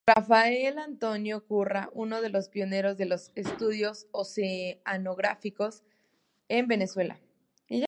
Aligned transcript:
Rafael 0.07 0.79
Antonio 0.79 1.45
Curra, 1.45 1.89
uno 1.93 2.21
de 2.21 2.29
los 2.29 2.49
pionero 2.49 2.95
de 2.95 3.05
los 3.05 3.31
estudios 3.35 4.07
oceanográficos 4.11 5.83
en 6.49 6.67
Venezuela. 6.67 7.19